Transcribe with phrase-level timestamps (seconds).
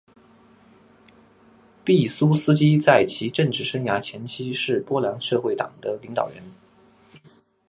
[1.85, 6.41] 毕苏斯基在其政治生涯前期是波兰社会党的领导人。